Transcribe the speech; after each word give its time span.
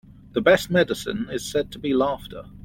The 0.31 0.41
best 0.41 0.71
medicine 0.71 1.29
is 1.31 1.45
said 1.45 1.71
to 1.73 1.77
be 1.77 1.93
laughter. 1.93 2.45